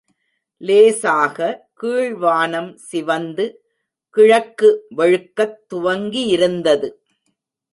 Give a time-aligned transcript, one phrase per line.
[0.61, 1.37] லேசாக
[1.81, 3.45] கீழ்வானம் சிவந்து
[4.09, 6.89] கிழக்கு வெழுக்கத் துவங்கியிருந்தது.